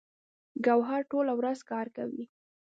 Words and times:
ګوهر 0.65 1.01
ټوله 1.11 1.33
ورځ 1.39 1.59
کار 1.71 1.87
کوي 1.97 2.23